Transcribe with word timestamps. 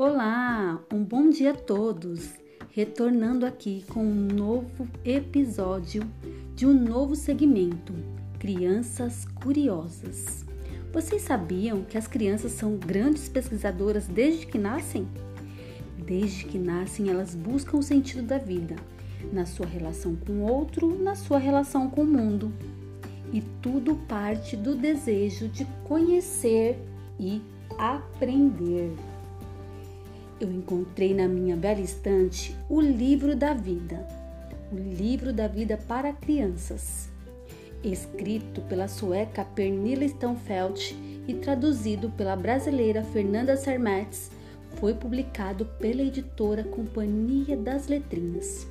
Olá, 0.00 0.80
um 0.92 1.02
bom 1.02 1.28
dia 1.28 1.50
a 1.50 1.54
todos! 1.54 2.30
Retornando 2.70 3.44
aqui 3.44 3.84
com 3.88 3.98
um 3.98 4.28
novo 4.28 4.86
episódio 5.04 6.08
de 6.54 6.64
um 6.64 6.72
novo 6.72 7.16
segmento, 7.16 7.92
Crianças 8.38 9.24
Curiosas. 9.24 10.46
Vocês 10.92 11.22
sabiam 11.22 11.82
que 11.82 11.98
as 11.98 12.06
crianças 12.06 12.52
são 12.52 12.76
grandes 12.76 13.28
pesquisadoras 13.28 14.06
desde 14.06 14.46
que 14.46 14.56
nascem? 14.56 15.08
Desde 16.06 16.44
que 16.44 16.58
nascem, 16.58 17.10
elas 17.10 17.34
buscam 17.34 17.78
o 17.78 17.82
sentido 17.82 18.22
da 18.22 18.38
vida, 18.38 18.76
na 19.32 19.46
sua 19.46 19.66
relação 19.66 20.14
com 20.14 20.32
o 20.34 20.48
outro, 20.48 20.96
na 20.96 21.16
sua 21.16 21.40
relação 21.40 21.90
com 21.90 22.02
o 22.02 22.06
mundo. 22.06 22.52
E 23.32 23.40
tudo 23.60 23.96
parte 24.06 24.56
do 24.56 24.76
desejo 24.76 25.48
de 25.48 25.64
conhecer 25.82 26.78
e 27.18 27.42
aprender. 27.76 28.92
Eu 30.40 30.52
encontrei 30.52 31.12
na 31.14 31.26
minha 31.26 31.56
bela 31.56 31.80
estante 31.80 32.56
o 32.68 32.80
livro 32.80 33.34
da 33.34 33.52
vida, 33.52 34.06
o 34.70 34.76
livro 34.76 35.32
da 35.32 35.48
vida 35.48 35.76
para 35.76 36.12
crianças, 36.12 37.08
escrito 37.82 38.60
pela 38.62 38.86
sueca 38.86 39.44
Pernilla 39.44 40.06
Stonfeldt 40.06 40.96
e 41.26 41.34
traduzido 41.34 42.10
pela 42.10 42.36
brasileira 42.36 43.02
Fernanda 43.02 43.56
Sermetz, 43.56 44.30
foi 44.76 44.94
publicado 44.94 45.64
pela 45.80 46.02
editora 46.02 46.62
Companhia 46.62 47.56
das 47.56 47.88
Letrinhas. 47.88 48.64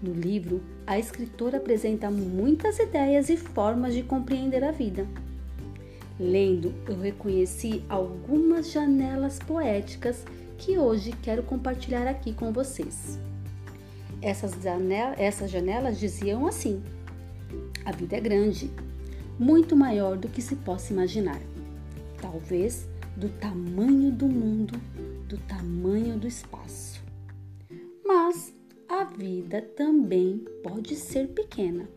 No 0.00 0.12
livro, 0.12 0.60
a 0.86 1.00
escritora 1.00 1.56
apresenta 1.56 2.12
muitas 2.12 2.78
ideias 2.78 3.28
e 3.28 3.36
formas 3.36 3.92
de 3.92 4.04
compreender 4.04 4.62
a 4.62 4.70
vida. 4.70 5.04
Lendo, 6.18 6.72
eu 6.88 7.00
reconheci 7.00 7.82
algumas 7.88 8.70
janelas 8.70 9.40
poéticas 9.40 10.24
que 10.62 10.78
hoje 10.78 11.10
quero 11.22 11.42
compartilhar 11.42 12.06
aqui 12.06 12.32
com 12.32 12.52
vocês. 12.52 13.18
Essas, 14.20 14.62
janelas, 14.62 15.18
essas 15.18 15.50
janelas 15.50 15.98
diziam 15.98 16.46
assim: 16.46 16.80
A 17.84 17.90
vida 17.90 18.16
é 18.16 18.20
grande, 18.20 18.70
muito 19.38 19.74
maior 19.74 20.16
do 20.16 20.28
que 20.28 20.40
se 20.40 20.54
possa 20.54 20.92
imaginar. 20.92 21.40
Talvez 22.20 22.88
do 23.16 23.28
tamanho 23.28 24.12
do 24.12 24.28
mundo, 24.28 24.78
do 25.26 25.36
tamanho 25.36 26.16
do 26.16 26.28
espaço. 26.28 27.02
Mas 28.06 28.54
a 28.88 29.02
vida 29.02 29.62
também 29.76 30.44
pode 30.62 30.94
ser 30.94 31.28
pequena, 31.28 31.88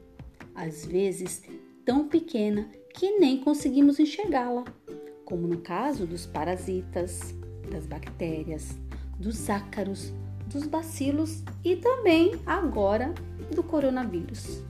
às 0.56 0.84
vezes 0.86 1.44
tão 1.86 2.08
pequena 2.08 2.68
que 2.96 3.20
nem 3.20 3.38
conseguimos 3.42 4.00
enxergá-la, 4.00 4.66
como 5.24 5.48
no 5.48 5.60
caso 5.60 6.08
dos 6.08 6.26
parasitas, 6.26 7.36
das 7.66 7.86
bactérias, 7.86 8.78
dos 9.20 9.50
ácaros, 9.50 10.14
dos 10.48 10.68
bacilos 10.68 11.44
e 11.64 11.76
também 11.76 12.40
agora 12.46 13.14
do 13.54 13.64
coronavírus. 13.64 14.64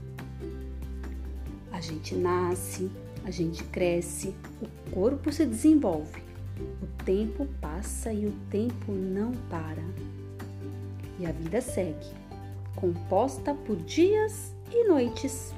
A 1.72 1.80
gente 1.80 2.14
nasce, 2.14 2.90
a 3.24 3.30
gente 3.30 3.62
cresce, 3.64 4.34
o 4.62 4.90
corpo 4.90 5.30
se 5.32 5.44
desenvolve, 5.44 6.22
o 6.82 7.04
tempo 7.04 7.46
passa 7.60 8.12
e 8.12 8.26
o 8.26 8.32
tempo 8.50 8.92
não 8.92 9.32
para. 9.50 9.84
E 11.18 11.26
a 11.26 11.32
vida 11.32 11.60
segue, 11.60 12.06
composta 12.74 13.54
por 13.54 13.76
dias 13.76 14.54
e 14.72 14.88
noites. 14.88 15.52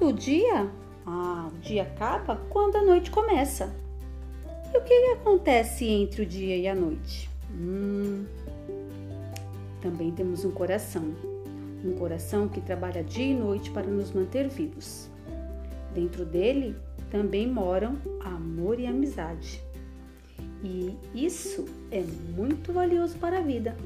E 0.00 0.04
o 0.04 0.12
dia 0.12 0.70
ah, 1.06 1.50
o 1.52 1.58
dia 1.58 1.82
acaba 1.82 2.36
quando 2.48 2.76
a 2.76 2.82
noite 2.82 3.10
começa. 3.10 3.74
E 4.74 4.76
o 4.76 4.82
que 4.82 4.92
acontece 5.12 5.86
entre 5.86 6.22
o 6.22 6.26
dia 6.26 6.56
e 6.56 6.66
a 6.66 6.74
noite? 6.74 7.30
Hum, 7.48 8.24
também 9.80 10.10
temos 10.10 10.44
um 10.44 10.50
coração. 10.50 11.14
Um 11.84 11.92
coração 11.92 12.48
que 12.48 12.60
trabalha 12.60 13.04
dia 13.04 13.24
e 13.24 13.34
noite 13.34 13.70
para 13.70 13.86
nos 13.86 14.10
manter 14.10 14.48
vivos. 14.48 15.08
Dentro 15.94 16.24
dele 16.24 16.74
também 17.08 17.46
moram 17.46 17.96
amor 18.24 18.80
e 18.80 18.86
amizade. 18.88 19.62
E 20.64 20.96
isso 21.14 21.66
é 21.92 22.02
muito 22.36 22.72
valioso 22.72 23.16
para 23.18 23.38
a 23.38 23.42
vida. 23.42 23.76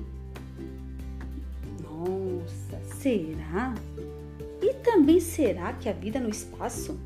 Nossa, 1.82 2.82
será? 2.94 3.74
E 4.62 4.72
também 4.76 5.20
será 5.20 5.74
que 5.74 5.86
a 5.86 5.92
vida 5.92 6.18
no 6.18 6.30
espaço? 6.30 6.98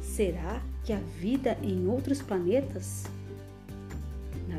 Será 0.00 0.62
que 0.82 0.92
a 0.94 1.00
vida 1.20 1.58
em 1.62 1.86
outros 1.86 2.22
planetas? 2.22 3.04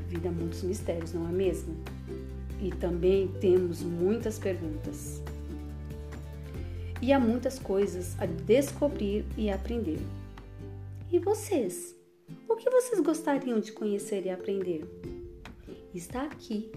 Vida 0.08 0.32
muitos 0.32 0.64
mistérios, 0.64 1.14
não 1.14 1.28
é 1.28 1.32
mesmo? 1.32 1.76
E 2.62 2.70
também 2.72 3.28
temos 3.40 3.82
muitas 3.84 4.40
perguntas. 4.40 5.22
E 7.02 7.14
há 7.14 7.20
muitas 7.20 7.60
coisas 7.60 8.20
a 8.20 8.26
descobrir 8.26 9.26
e 9.38 9.50
aprender. 9.50 10.00
E 11.12 11.20
vocês? 11.20 11.96
O 12.48 12.56
que 12.56 12.70
vocês 12.70 13.00
gostariam 13.02 13.60
de 13.60 13.72
conhecer 13.72 14.26
e 14.26 14.30
aprender? 14.30 14.84
Está 15.94 16.24
aqui 16.24 16.72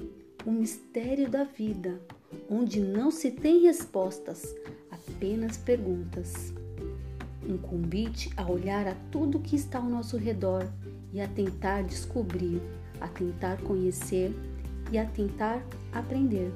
o 0.46 0.50
mistério 0.50 1.28
da 1.28 1.44
vida, 1.44 2.00
onde 2.48 2.80
não 2.80 3.10
se 3.10 3.30
tem 3.30 3.62
respostas, 3.62 4.54
apenas 4.90 5.56
perguntas. 5.56 6.52
Um 7.48 7.58
convite 7.58 8.30
a 8.36 8.50
olhar 8.50 8.86
a 8.86 8.94
tudo 9.10 9.40
que 9.40 9.56
está 9.56 9.78
ao 9.78 9.88
nosso 9.88 10.16
redor 10.16 10.66
e 11.12 11.20
a 11.20 11.28
tentar 11.28 11.82
descobrir, 11.82 12.60
a 13.00 13.08
tentar 13.08 13.56
conhecer 13.62 14.34
e 14.92 14.98
a 14.98 15.04
tentar 15.04 15.62
aprender. 15.92 16.52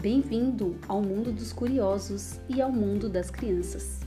Bem-vindo 0.00 0.76
ao 0.86 1.00
mundo 1.00 1.32
dos 1.32 1.52
curiosos 1.52 2.38
e 2.48 2.60
ao 2.60 2.70
mundo 2.70 3.08
das 3.08 3.30
crianças. 3.30 4.00